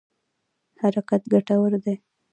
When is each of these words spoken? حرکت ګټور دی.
حرکت 0.81 1.21
ګټور 1.33 1.71
دی. 1.83 1.95